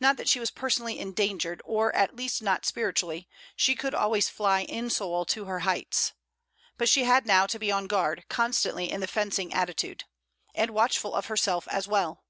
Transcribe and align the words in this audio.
Not 0.00 0.16
that 0.16 0.28
she 0.28 0.40
was 0.40 0.50
personally 0.50 0.98
endangered, 0.98 1.62
or 1.64 1.94
at 1.94 2.16
least 2.16 2.42
not 2.42 2.66
spiritually; 2.66 3.28
she 3.54 3.76
could 3.76 3.94
always 3.94 4.28
fly 4.28 4.64
in 4.64 4.90
soul 4.90 5.24
to 5.26 5.44
her 5.44 5.60
heights. 5.60 6.14
But 6.76 6.88
she 6.88 7.04
had 7.04 7.26
now 7.26 7.46
to 7.46 7.60
be 7.60 7.70
on 7.70 7.86
guard, 7.86 8.24
constantly 8.28 8.90
in 8.90 9.00
the 9.00 9.06
fencing 9.06 9.54
attitude. 9.54 10.02
And 10.52 10.72
watchful 10.72 11.14
of 11.14 11.26
herself 11.26 11.68
as 11.68 11.86
well. 11.86 12.24